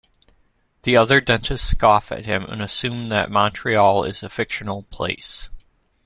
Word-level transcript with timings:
The 0.81 0.97
other 0.97 1.21
dentists 1.21 1.67
scoff 1.69 2.11
at 2.11 2.25
him 2.25 2.45
and 2.45 2.59
assume 2.59 3.05
that 3.09 3.29
Montreal 3.29 4.03
is 4.03 4.23
a 4.23 4.29
fictional 4.29 4.81
place. 4.89 5.47